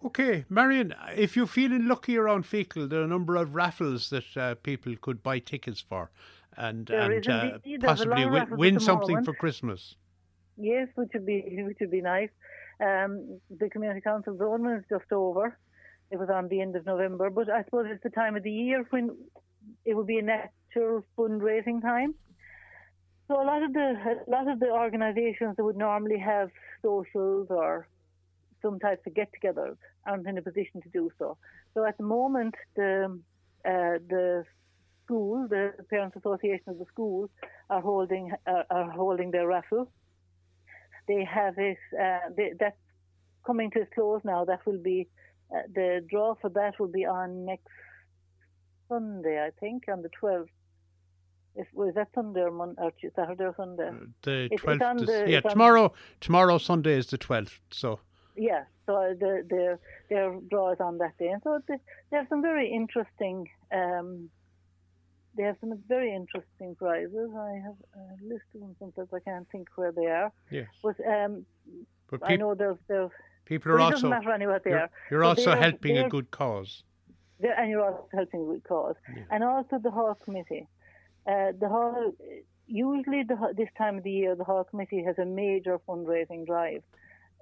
Okay, 0.04 0.46
Marion, 0.50 0.96
if 1.16 1.36
you're 1.36 1.46
feeling 1.48 1.88
lucky 1.88 2.18
around 2.18 2.44
Feakle, 2.46 2.90
there 2.90 3.02
are 3.02 3.04
a 3.04 3.08
number 3.08 3.36
of 3.36 3.54
raffles 3.54 4.10
that 4.10 4.36
uh, 4.38 4.56
people 4.56 4.96
could 4.98 5.22
buy 5.22 5.38
tickets 5.40 5.80
for 5.82 6.10
and, 6.58 6.88
There 6.88 7.00
and 7.12 7.28
uh, 7.30 7.52
indeed. 7.64 7.82
There's 7.82 8.02
a 8.02 8.06
lot 8.06 8.18
possibly 8.18 8.26
win, 8.26 8.58
win 8.58 8.80
something 8.80 9.24
for 9.24 9.34
Christmas. 9.34 9.96
Yes, 10.58 10.88
which 10.96 11.12
would 11.14 11.26
be 11.26 11.42
which 11.68 11.78
would 11.80 11.92
be 11.92 12.02
nice. 12.02 12.30
Um, 12.82 13.40
the 13.50 13.70
community 13.70 14.02
council 14.02 14.38
zone 14.38 14.68
is 14.78 14.84
just 14.90 15.12
over. 15.12 15.58
It 16.10 16.18
was 16.18 16.30
on 16.30 16.48
the 16.48 16.62
end 16.62 16.76
of 16.76 16.86
November, 16.86 17.30
but 17.30 17.50
I 17.50 17.64
suppose 17.64 17.86
it's 17.90 18.04
the 18.04 18.10
time 18.10 18.36
of 18.36 18.44
the 18.44 18.52
year 18.52 18.86
when 18.90 19.16
it 19.86 19.94
would 19.96 20.08
be 20.08 20.18
a 20.18 20.24
natural 20.24 21.06
fundraising 21.18 21.82
time. 21.82 22.16
So 23.28 23.42
a 23.42 23.46
lot 23.46 23.64
of 23.64 23.72
the 23.72 23.88
a 24.28 24.30
lot 24.30 24.50
of 24.50 24.60
the 24.60 24.72
organisations 24.72 25.56
that 25.56 25.64
would 25.64 25.78
normally 25.78 26.20
have 26.20 26.50
socials 26.82 27.48
or 27.50 27.88
some 28.62 28.80
types 28.80 29.02
of 29.08 29.16
get-togethers 29.16 29.78
aren't 30.06 30.28
in 30.28 30.38
a 30.38 30.42
position 30.42 30.82
to 30.82 30.90
do 30.90 31.10
so. 31.18 31.38
So 31.74 31.86
at 31.86 31.98
the 31.98 32.04
moment, 32.04 32.56
the 32.76 33.20
uh, 33.64 33.98
the 34.10 34.44
school, 35.06 35.48
the 35.48 35.74
Parents 35.90 36.16
Association 36.18 36.68
of 36.68 36.78
the 36.78 36.86
school, 36.86 37.30
are 37.70 37.82
holding 37.82 38.34
uh, 38.48 38.64
are 38.70 38.92
holding 38.92 39.32
their 39.32 39.48
raffle. 39.48 39.90
They 41.12 41.24
have 41.40 41.56
it. 41.58 41.82
Uh, 42.06 42.26
they, 42.38 42.50
that's 42.62 42.84
coming 43.48 43.70
to 43.72 43.80
its 43.82 43.92
close 43.94 44.22
now. 44.24 44.42
That 44.46 44.62
will 44.66 44.82
be 44.94 45.00
uh, 45.54 45.64
the 45.78 45.90
draw 46.12 46.30
for 46.42 46.50
that 46.60 46.74
will 46.80 46.94
be 47.00 47.06
on 47.06 47.28
next 47.52 47.68
Sunday, 48.88 49.38
I 49.48 49.52
think, 49.62 49.80
on 49.94 50.02
the 50.06 50.10
twelfth. 50.20 50.56
If 51.62 51.68
was 51.74 51.94
that 51.96 52.10
Sunday 52.16 52.44
or 52.48 52.52
Mon- 52.52 52.78
or 52.84 52.92
Saturday 53.16 53.44
or 53.44 53.56
Sunday? 53.58 53.90
The 54.24 54.38
it's 54.52 54.62
twelfth. 54.64 55.06
the- 55.06 55.26
yeah, 55.28 55.38
it's 55.40 55.46
on- 55.46 55.52
tomorrow. 55.52 55.86
Tomorrow 56.28 56.58
Sunday 56.60 56.96
is 57.02 57.08
the 57.08 57.18
twelfth. 57.18 57.60
So 57.72 58.00
Yeah, 58.38 58.64
so 58.86 58.94
the, 59.24 59.34
their 59.50 59.80
their 60.10 60.28
draw 60.50 60.72
is 60.72 60.80
on 60.80 60.98
that 61.00 61.18
day, 61.18 61.30
and 61.34 61.42
so 61.44 61.60
they, 61.68 61.76
they 62.10 62.18
have 62.18 62.28
some 62.30 62.42
very 62.42 62.68
interesting. 62.72 63.50
Um, 63.80 64.30
they 65.36 65.44
have 65.44 65.58
some 65.62 65.74
very 65.88 66.14
interesting 66.14 66.76
prizes. 66.76 67.30
I 67.38 67.54
have 67.68 67.76
a 67.96 68.04
list 68.26 68.44
of 68.56 68.62
them 68.62 68.76
sometimes 68.80 69.10
I 69.14 69.20
can't 69.20 69.48
think 69.52 69.68
where 69.76 69.92
they 69.92 70.08
are. 70.08 70.32
yes, 70.50 70.68
But 70.84 70.98
um, 71.08 71.46
but 72.10 72.22
I 72.24 72.30
people. 72.30 72.50
know 72.50 72.56
there's 72.56 72.78
there's 72.88 73.12
People 73.46 73.72
are 73.74 73.80
it 73.80 73.82
also 73.84 73.92
doesn't 73.96 74.10
matter 74.10 74.32
anyway 74.32 74.54
what 74.54 74.64
they 74.64 74.70
you're, 74.72 74.80
are. 74.80 74.90
you're 75.10 75.22
But 75.22 75.28
also 75.40 75.56
helping 75.56 75.98
a 75.98 76.08
good 76.10 76.32
cause. 76.32 76.84
and 77.42 77.70
you're 77.70 77.84
also 77.84 78.08
helping 78.14 78.48
with 78.48 78.64
cause. 78.64 78.96
Yeah. 79.16 79.24
And 79.32 79.44
also 79.44 79.80
the 79.80 79.92
hall 79.92 80.16
committee. 80.24 80.68
Uh, 81.28 81.52
the 81.60 81.68
hall 81.70 82.14
usually 82.68 83.24
the, 83.24 83.36
this 83.56 83.70
time 83.78 83.98
of 83.98 84.04
the 84.04 84.12
year 84.12 84.36
the 84.36 84.44
hall 84.44 84.64
committee 84.64 85.04
has 85.04 85.18
a 85.18 85.26
major 85.26 85.80
fundraising 85.88 86.46
drive 86.46 86.84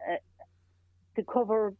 uh, 0.10 0.16
to 1.16 1.24
cover 1.24 1.74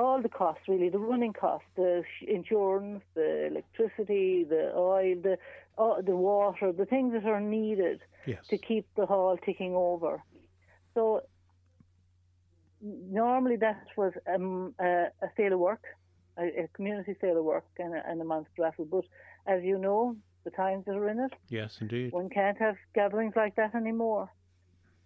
all 0.00 0.20
the 0.22 0.28
costs 0.28 0.64
really 0.68 0.90
the 0.96 0.98
running 1.12 1.32
costs 1.32 1.68
the 1.76 2.02
insurance 2.38 3.02
the 3.14 3.46
electricity 3.50 4.44
the 4.48 4.64
oil 4.76 5.16
the 5.28 5.36
uh, 5.82 6.00
the 6.10 6.16
water 6.16 6.72
the 6.72 6.86
things 6.94 7.12
that 7.14 7.24
are 7.34 7.40
needed 7.40 8.00
Yes. 8.26 8.44
to 8.50 8.58
keep 8.58 8.86
the 8.96 9.06
hall 9.06 9.38
ticking 9.46 9.74
over. 9.76 10.12
So 10.94 11.22
normally 12.82 13.56
that 13.56 13.84
was 13.96 14.12
um, 14.32 14.74
a, 14.80 15.06
a 15.22 15.28
sale 15.36 15.52
of 15.54 15.60
work, 15.60 15.82
a, 16.38 16.44
a 16.64 16.68
community 16.74 17.14
sale 17.20 17.38
of 17.38 17.44
work, 17.44 17.66
and 17.78 17.94
a, 17.94 18.02
and 18.08 18.20
a 18.20 18.24
monster 18.24 18.62
raffle. 18.62 18.84
But 18.84 19.04
as 19.46 19.62
you 19.62 19.78
know, 19.78 20.16
the 20.44 20.50
times 20.50 20.84
that 20.86 20.96
are 20.96 21.08
in 21.08 21.20
it, 21.20 21.32
Yes, 21.48 21.78
indeed. 21.80 22.12
one 22.12 22.28
can't 22.30 22.58
have 22.58 22.76
gatherings 22.94 23.34
like 23.36 23.54
that 23.56 23.74
anymore. 23.74 24.28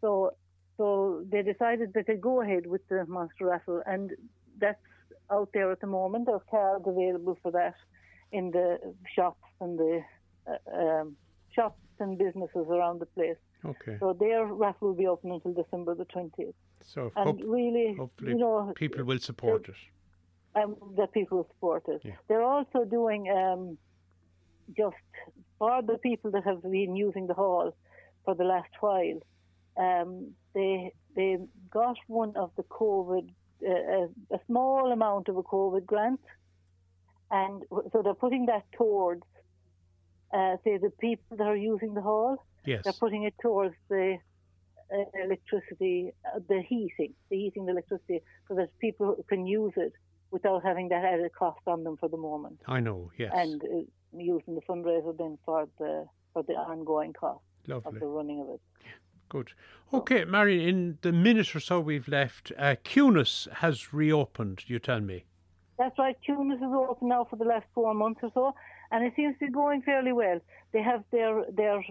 So, 0.00 0.32
so 0.78 1.22
they 1.30 1.42
decided 1.42 1.92
that 1.94 2.06
they'd 2.06 2.20
go 2.20 2.40
ahead 2.42 2.66
with 2.66 2.86
the 2.88 3.04
monster 3.06 3.46
raffle, 3.46 3.82
and 3.86 4.12
that's 4.60 4.78
out 5.30 5.50
there 5.54 5.70
at 5.72 5.80
the 5.80 5.86
moment. 5.86 6.26
There's 6.26 6.40
cards 6.50 6.84
available 6.86 7.38
for 7.42 7.50
that 7.52 7.74
in 8.32 8.50
the 8.50 8.78
shops 9.14 9.44
and 9.60 9.78
the 9.78 10.02
uh, 10.46 10.76
um, 10.82 11.16
shops 11.54 11.80
and 11.98 12.16
businesses 12.18 12.66
around 12.68 13.00
the 13.00 13.06
place. 13.06 13.36
Okay. 13.64 13.96
So 14.00 14.16
their 14.18 14.44
raffle 14.46 14.88
will 14.88 14.94
be 14.94 15.06
open 15.06 15.32
until 15.32 15.52
December 15.52 15.94
the 15.94 16.06
20th. 16.06 16.54
So 16.82 17.12
And 17.16 17.26
hope, 17.26 17.40
really, 17.44 17.94
hopefully 17.98 18.32
you 18.32 18.38
know, 18.38 18.72
people 18.74 19.04
will 19.04 19.18
support 19.18 19.68
it. 19.68 19.74
um, 20.54 20.76
that 20.96 21.12
people 21.12 21.38
will 21.38 21.48
support 21.54 21.84
it. 21.88 22.00
Yeah. 22.04 22.12
They're 22.28 22.42
also 22.42 22.84
doing 22.84 23.30
um, 23.30 23.76
just 24.76 24.96
for 25.58 25.82
the 25.82 25.98
people 25.98 26.30
that 26.32 26.44
have 26.44 26.62
been 26.62 26.96
using 26.96 27.26
the 27.26 27.34
hall 27.34 27.76
for 28.24 28.34
the 28.34 28.44
last 28.44 28.70
while. 28.80 29.20
Um, 29.76 30.32
they 30.54 30.92
they 31.14 31.38
got 31.70 31.96
one 32.06 32.32
of 32.36 32.50
the 32.56 32.62
COVID 32.64 33.28
a, 33.66 34.08
a 34.34 34.38
small 34.46 34.92
amount 34.92 35.28
of 35.28 35.36
a 35.36 35.42
COVID 35.42 35.86
grant, 35.86 36.20
and 37.30 37.62
so 37.92 38.02
they're 38.02 38.14
putting 38.14 38.46
that 38.46 38.64
towards 38.72 39.22
uh, 40.32 40.56
say 40.64 40.78
the 40.78 40.90
people 41.00 41.36
that 41.36 41.46
are 41.46 41.56
using 41.56 41.94
the 41.94 42.00
hall. 42.00 42.44
Yes. 42.64 42.82
They're 42.84 42.92
putting 42.92 43.24
it 43.24 43.34
towards 43.40 43.74
the 43.88 44.18
uh, 44.92 45.04
electricity, 45.24 46.12
uh, 46.24 46.40
the 46.48 46.62
heating, 46.62 47.14
the 47.30 47.36
heating, 47.36 47.64
the 47.66 47.72
electricity, 47.72 48.20
so 48.48 48.54
that 48.54 48.76
people 48.80 49.24
can 49.28 49.46
use 49.46 49.72
it 49.76 49.92
without 50.30 50.62
having 50.62 50.88
that 50.88 51.04
added 51.04 51.32
cost 51.32 51.60
on 51.66 51.84
them 51.84 51.96
for 51.96 52.08
the 52.08 52.16
moment, 52.16 52.60
I 52.66 52.80
know. 52.80 53.10
Yes. 53.18 53.32
and 53.34 53.62
uh, 53.62 53.82
using 54.16 54.54
the 54.54 54.60
fundraiser 54.62 55.16
then 55.16 55.38
for 55.44 55.68
the 55.78 56.06
for 56.32 56.42
the 56.44 56.54
ongoing 56.54 57.12
cost 57.12 57.40
of 57.68 57.94
the 57.98 58.06
running 58.06 58.40
of 58.40 58.48
it. 58.50 58.60
Good. 59.30 59.52
Okay, 59.94 60.24
Marion, 60.24 60.68
in 60.68 60.98
the 61.02 61.12
minute 61.12 61.54
or 61.54 61.60
so 61.60 61.80
we've 61.80 62.08
left, 62.08 62.52
uh, 62.58 62.74
has 63.54 63.92
reopened, 63.92 64.64
you 64.66 64.78
tell 64.80 65.00
me. 65.00 65.24
That's 65.78 65.96
right. 65.98 66.16
Tunis 66.26 66.58
is 66.58 66.64
open 66.64 67.08
now 67.08 67.26
for 67.30 67.36
the 67.36 67.44
last 67.44 67.64
four 67.74 67.94
months 67.94 68.20
or 68.22 68.30
so, 68.34 68.54
and 68.90 69.06
it 69.06 69.12
seems 69.14 69.38
to 69.38 69.46
be 69.46 69.52
going 69.52 69.82
fairly 69.82 70.12
well. 70.12 70.40
They 70.72 70.82
have 70.82 71.04
their 71.12 71.44
their 71.50 71.82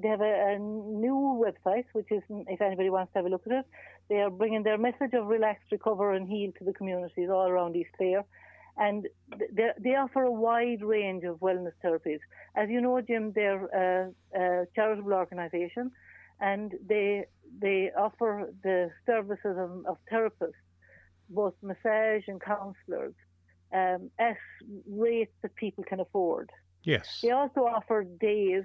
they 0.00 0.08
have 0.08 0.20
a, 0.20 0.54
a 0.54 0.58
new 0.58 1.44
website, 1.44 1.84
which 1.92 2.06
is 2.10 2.22
if 2.30 2.62
anybody 2.62 2.88
wants 2.88 3.12
to 3.12 3.18
have 3.18 3.26
a 3.26 3.28
look 3.28 3.42
at 3.46 3.52
it, 3.52 3.66
they 4.08 4.20
are 4.20 4.30
bringing 4.30 4.62
their 4.62 4.78
message 4.78 5.12
of 5.12 5.26
relax, 5.26 5.60
recover, 5.70 6.14
and 6.14 6.28
heal 6.28 6.52
to 6.58 6.64
the 6.64 6.72
communities 6.72 7.28
all 7.28 7.48
around 7.48 7.76
East 7.76 7.90
Clare, 7.96 8.24
and 8.78 9.06
they 9.52 9.70
they 9.78 9.96
offer 9.96 10.22
a 10.22 10.32
wide 10.32 10.82
range 10.82 11.24
of 11.24 11.40
wellness 11.40 11.74
therapies. 11.84 12.20
As 12.56 12.70
you 12.70 12.80
know, 12.80 13.00
Jim, 13.00 13.32
they're 13.34 13.66
a, 13.66 14.12
a 14.40 14.66
charitable 14.74 15.12
organisation, 15.12 15.90
and 16.40 16.74
they 16.86 17.26
they 17.60 17.90
offer 17.96 18.52
the 18.62 18.90
services 19.06 19.56
of, 19.58 19.86
of 19.86 19.96
therapists 20.12 20.52
both 21.28 21.54
massage 21.62 22.22
and 22.28 22.40
counsellors 22.40 23.14
um, 23.72 24.10
at 24.18 24.36
rates 24.88 25.32
that 25.42 25.54
people 25.56 25.84
can 25.84 26.00
afford. 26.00 26.50
Yes. 26.84 27.18
They 27.22 27.30
also 27.30 27.62
offer 27.62 28.04
days 28.04 28.62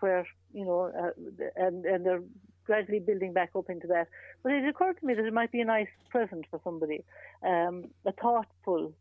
where, 0.00 0.26
you 0.52 0.64
know, 0.64 0.92
uh, 0.96 1.10
and, 1.56 1.84
and 1.84 2.06
they're 2.06 2.22
gradually 2.64 3.00
building 3.00 3.32
back 3.32 3.50
up 3.56 3.68
into 3.68 3.86
that. 3.88 4.08
But 4.42 4.52
it 4.52 4.68
occurred 4.68 4.98
to 5.00 5.06
me 5.06 5.14
that 5.14 5.24
it 5.24 5.32
might 5.32 5.50
be 5.50 5.60
a 5.60 5.64
nice 5.64 5.88
present 6.10 6.46
for 6.50 6.60
somebody, 6.62 7.04
um, 7.44 7.86
a 8.06 8.12
thoughtful, 8.12 8.94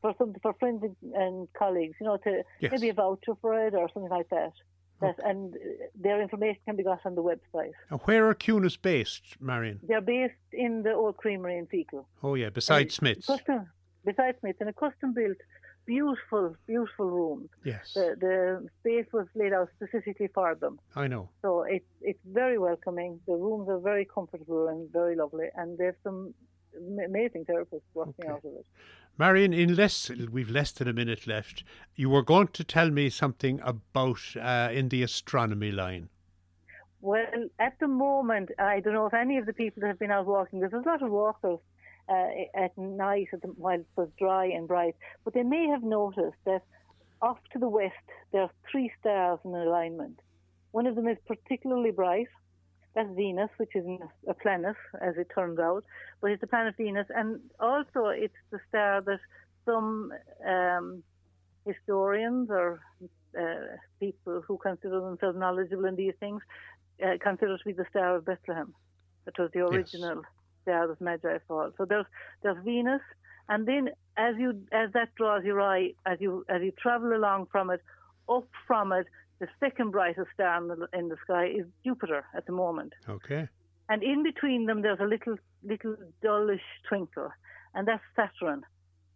for 0.00 0.14
some 0.18 0.34
for 0.42 0.54
friends 0.54 0.82
and, 1.14 1.48
colleagues, 1.52 1.96
you 2.00 2.06
know, 2.06 2.16
to 2.18 2.42
Yes. 2.60 2.72
maybe 2.72 2.88
a 2.88 2.94
voucher 2.94 3.34
for 3.40 3.66
it 3.66 3.74
or 3.74 3.88
something 3.92 4.10
like 4.10 4.28
that. 4.30 4.52
That, 5.00 5.16
and 5.24 5.54
uh, 5.54 5.58
their 5.94 6.22
information 6.22 6.60
can 6.66 6.76
be 6.76 6.82
got 6.82 7.00
on 7.04 7.14
the 7.14 7.22
website. 7.22 7.72
And 7.90 8.00
where 8.04 8.28
are 8.28 8.34
Cunis 8.34 8.80
based, 8.80 9.36
Marion? 9.40 9.80
They're 9.82 10.00
based 10.00 10.34
in 10.52 10.82
the 10.82 10.94
Old 10.94 11.16
Creamery 11.16 11.58
in 11.58 11.66
Feakle. 11.66 12.04
Oh, 12.22 12.34
yeah, 12.34 12.50
beside 12.50 12.92
Smith's. 12.92 13.26
Custom, 13.26 13.66
besides 14.04 14.38
Smith, 14.40 14.56
in 14.60 14.68
a 14.68 14.72
custom 14.72 15.12
built, 15.12 15.36
beautiful, 15.86 16.56
beautiful 16.66 17.10
room. 17.10 17.48
Yes. 17.64 17.92
The, 17.94 18.16
the 18.18 18.68
space 18.80 19.06
was 19.12 19.26
laid 19.34 19.52
out 19.52 19.68
specifically 19.76 20.28
for 20.32 20.54
them. 20.54 20.78
I 20.94 21.08
know. 21.08 21.28
So 21.42 21.64
it's 21.64 21.84
it's 22.00 22.20
very 22.24 22.58
welcoming. 22.58 23.20
The 23.26 23.34
rooms 23.34 23.68
are 23.68 23.80
very 23.80 24.04
comfortable 24.06 24.68
and 24.68 24.90
very 24.92 25.16
lovely, 25.16 25.48
and 25.56 25.76
there's 25.76 25.96
some 26.02 26.34
amazing 26.76 27.44
therapists 27.44 27.82
working 27.94 28.14
Okay. 28.24 28.28
out 28.28 28.44
of 28.44 28.52
it. 28.52 28.66
Marion, 29.16 29.52
in 29.52 29.76
less, 29.76 30.10
we've 30.10 30.50
less 30.50 30.72
than 30.72 30.88
a 30.88 30.92
minute 30.92 31.26
left. 31.26 31.62
You 31.94 32.10
were 32.10 32.22
going 32.22 32.48
to 32.48 32.64
tell 32.64 32.90
me 32.90 33.10
something 33.10 33.60
about 33.62 34.18
uh, 34.40 34.70
in 34.72 34.88
the 34.88 35.02
astronomy 35.02 35.70
line. 35.70 36.08
Well, 37.00 37.26
at 37.58 37.78
the 37.80 37.86
moment, 37.86 38.50
I 38.58 38.80
don't 38.80 38.94
know 38.94 39.06
if 39.06 39.14
any 39.14 39.38
of 39.38 39.46
the 39.46 39.52
people 39.52 39.82
that 39.82 39.88
have 39.88 39.98
been 39.98 40.10
out 40.10 40.26
walking. 40.26 40.60
There's 40.60 40.72
a 40.72 40.78
lot 40.78 41.02
of 41.02 41.10
walkers 41.10 41.58
uh, 42.08 42.26
at 42.54 42.76
night 42.78 43.28
at 43.32 43.42
the, 43.42 43.48
while 43.48 43.78
it 43.78 43.86
was 43.94 44.08
dry 44.18 44.46
and 44.46 44.66
bright, 44.66 44.96
but 45.24 45.34
they 45.34 45.42
may 45.42 45.68
have 45.68 45.82
noticed 45.82 46.38
that 46.46 46.62
off 47.22 47.38
to 47.52 47.58
the 47.58 47.68
west 47.68 47.94
there 48.32 48.42
are 48.42 48.50
three 48.70 48.90
stars 49.00 49.38
in 49.44 49.54
alignment. 49.54 50.18
One 50.72 50.86
of 50.86 50.96
them 50.96 51.06
is 51.06 51.18
particularly 51.26 51.90
bright. 51.90 52.28
That's 52.94 53.08
Venus, 53.14 53.50
which 53.56 53.74
is 53.74 53.84
a 54.28 54.34
planet, 54.34 54.76
as 55.00 55.16
it 55.16 55.28
turns 55.34 55.58
out, 55.58 55.84
but 56.20 56.30
it's 56.30 56.40
the 56.40 56.46
planet 56.46 56.74
Venus, 56.76 57.06
and 57.14 57.40
also 57.58 58.06
it's 58.06 58.34
the 58.50 58.60
star 58.68 59.00
that 59.00 59.18
some 59.64 60.12
um, 60.46 61.02
historians 61.66 62.50
or 62.50 62.80
uh, 63.38 63.76
people 63.98 64.42
who 64.46 64.56
consider 64.58 65.00
themselves 65.00 65.36
knowledgeable 65.38 65.86
in 65.86 65.96
these 65.96 66.14
things 66.20 66.40
uh, 67.04 67.16
consider 67.20 67.56
to 67.58 67.64
be 67.64 67.72
the 67.72 67.86
Star 67.90 68.16
of 68.16 68.24
Bethlehem. 68.24 68.74
That 69.24 69.38
was 69.38 69.50
the 69.52 69.60
original 69.60 70.22
star 70.62 70.86
that 70.86 71.00
Magi 71.00 71.38
fall. 71.48 71.70
So 71.76 71.84
there's 71.84 72.06
there's 72.42 72.62
Venus, 72.64 73.00
and 73.48 73.66
then 73.66 73.90
as 74.16 74.34
you 74.38 74.62
as 74.72 74.92
that 74.92 75.14
draws 75.16 75.44
your 75.44 75.60
eye, 75.60 75.94
as 76.06 76.20
you 76.20 76.44
as 76.48 76.62
you 76.62 76.72
travel 76.72 77.12
along 77.12 77.46
from 77.50 77.70
it, 77.70 77.80
up 78.28 78.46
from 78.66 78.92
it, 78.92 79.06
the 79.40 79.48
second 79.60 79.90
brightest 79.90 80.28
star 80.34 80.58
in 80.58 80.68
the, 80.68 80.88
in 80.92 81.08
the 81.08 81.16
sky 81.24 81.46
is 81.46 81.66
Jupiter 81.84 82.24
at 82.36 82.46
the 82.46 82.52
moment. 82.52 82.92
Okay. 83.08 83.48
And 83.88 84.02
in 84.02 84.22
between 84.22 84.66
them, 84.66 84.82
there's 84.82 85.00
a 85.00 85.04
little 85.04 85.36
little 85.62 85.96
dullish 86.22 86.62
twinkle, 86.88 87.30
and 87.74 87.86
that's 87.86 88.02
Saturn. 88.16 88.62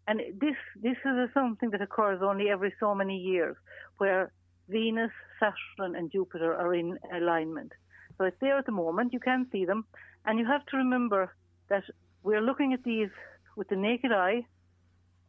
And 0.06 0.20
this 0.40 0.56
this 0.82 0.96
is 1.04 1.30
something 1.32 1.70
that 1.70 1.80
occurs 1.80 2.20
only 2.22 2.50
every 2.50 2.75
so 2.78 2.94
many 2.94 3.16
years, 3.16 3.56
where 3.96 4.30
Venus, 4.68 5.10
Saturn, 5.40 5.94
and 5.96 6.12
Jupiter 6.12 6.54
are 6.54 6.75
in 6.75 6.98
alignment. 7.14 7.72
So 8.18 8.25
it's 8.25 8.37
there 8.40 8.58
at 8.58 8.66
the 8.66 8.72
moment. 8.72 9.12
You 9.12 9.20
can 9.20 9.46
see 9.50 9.64
them, 9.64 9.87
and 10.26 10.38
you 10.38 10.46
have 10.46 10.66
to 10.66 10.76
remember 10.76 11.34
that 11.70 11.84
we're 12.22 12.42
looking 12.42 12.75
at 12.75 12.82
these 12.84 13.10
with 13.56 13.68
the 13.68 13.76
naked 13.76 14.12
eye, 14.12 14.44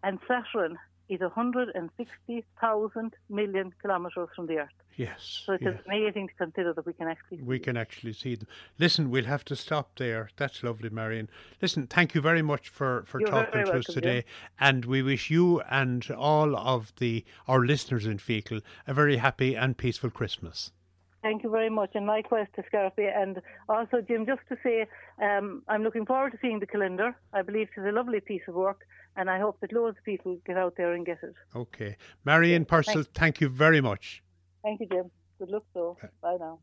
and 0.03 0.19
Saturn 0.27 0.77
is 1.09 1.19
160,000 1.21 3.15
million 3.29 3.73
kilometers 3.81 4.29
from 4.35 4.47
the 4.47 4.59
Earth. 4.59 4.69
Yes. 4.95 5.43
So 5.45 5.53
it's 5.53 5.63
yes. 5.63 5.79
amazing 5.85 6.27
to 6.27 6.33
consider 6.35 6.73
that 6.73 6.85
we 6.85 6.93
can 6.93 7.07
actually. 7.07 7.37
We 7.37 7.57
can 7.57 7.77
actually 7.77 8.13
see 8.13 8.35
them. 8.35 8.47
Listen, 8.77 9.09
we'll 9.09 9.25
have 9.25 9.45
to 9.45 9.55
stop 9.55 9.97
there. 9.97 10.29
That's 10.37 10.61
lovely, 10.61 10.89
Marion. 10.89 11.29
Listen, 11.61 11.87
thank 11.87 12.13
you 12.13 12.21
very 12.21 12.41
much 12.41 12.69
for, 12.69 13.03
for 13.07 13.21
You're 13.21 13.29
talking 13.29 13.63
to 13.65 13.69
us 13.69 13.73
welcome, 13.73 13.93
today. 13.93 14.25
And 14.59 14.85
we 14.85 15.01
wish 15.01 15.29
you 15.29 15.61
and 15.61 16.09
all 16.11 16.55
of 16.55 16.93
the 16.97 17.23
our 17.47 17.61
listeners 17.65 18.05
in 18.05 18.17
Feakle 18.17 18.61
a 18.87 18.93
very 18.93 19.17
happy 19.17 19.55
and 19.55 19.77
peaceful 19.77 20.09
Christmas. 20.09 20.71
Thank 21.21 21.43
you 21.43 21.49
very 21.49 21.69
much, 21.69 21.91
and 21.95 22.05
likewise 22.05 22.47
to 22.55 22.63
Scarpia. 22.63 23.11
And 23.15 23.41
also, 23.67 24.01
Jim, 24.01 24.25
just 24.25 24.41
to 24.49 24.55
say, 24.63 24.87
um, 25.21 25.63
I'm 25.67 25.83
looking 25.83 26.05
forward 26.05 26.31
to 26.31 26.37
seeing 26.41 26.59
the 26.59 26.65
calendar. 26.65 27.15
I 27.33 27.41
believe 27.41 27.67
it's 27.75 27.85
a 27.85 27.91
lovely 27.91 28.21
piece 28.21 28.43
of 28.47 28.55
work, 28.55 28.85
and 29.17 29.29
I 29.29 29.39
hope 29.39 29.59
that 29.59 29.73
loads 29.73 29.97
of 29.97 30.03
people 30.05 30.39
get 30.45 30.57
out 30.57 30.75
there 30.77 30.93
and 30.93 31.05
get 31.05 31.19
it. 31.21 31.33
Okay. 31.55 31.97
Marion 32.23 32.63
Purcell, 32.63 33.03
thank 33.13 33.41
you 33.41 33.49
very 33.49 33.81
much. 33.81 34.23
Thank 34.63 34.79
you, 34.79 34.87
Jim. 34.87 35.11
Good 35.39 35.49
luck, 35.49 35.63
though. 35.73 35.97
Bye 36.21 36.37
now. 36.39 36.59